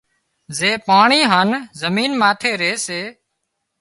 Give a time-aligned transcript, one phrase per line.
[0.57, 1.49] زي پاڻي هانَ
[1.81, 3.01] زمين ماٿي ري سي